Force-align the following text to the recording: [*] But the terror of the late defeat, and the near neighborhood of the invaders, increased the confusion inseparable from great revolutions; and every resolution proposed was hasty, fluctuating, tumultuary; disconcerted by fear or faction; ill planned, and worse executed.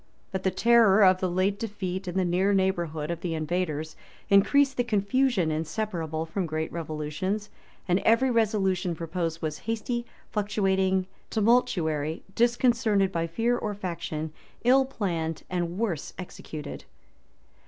[*] 0.17 0.31
But 0.31 0.41
the 0.41 0.49
terror 0.49 1.03
of 1.03 1.19
the 1.19 1.29
late 1.29 1.59
defeat, 1.59 2.07
and 2.07 2.17
the 2.17 2.25
near 2.25 2.55
neighborhood 2.55 3.11
of 3.11 3.21
the 3.21 3.35
invaders, 3.35 3.95
increased 4.31 4.75
the 4.77 4.83
confusion 4.83 5.51
inseparable 5.51 6.25
from 6.25 6.47
great 6.47 6.71
revolutions; 6.71 7.51
and 7.87 7.99
every 7.99 8.31
resolution 8.31 8.95
proposed 8.95 9.43
was 9.43 9.59
hasty, 9.69 10.07
fluctuating, 10.31 11.05
tumultuary; 11.29 12.23
disconcerted 12.33 13.11
by 13.11 13.27
fear 13.27 13.55
or 13.55 13.75
faction; 13.75 14.33
ill 14.63 14.85
planned, 14.85 15.43
and 15.51 15.77
worse 15.77 16.13
executed. 16.17 16.85